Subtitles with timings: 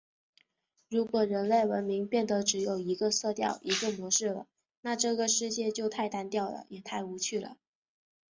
[0.89, 4.47] 如果人类文明变得只有一个色调、一个模式了，
[4.81, 7.57] 那这个世界就太单调了，也太无趣了！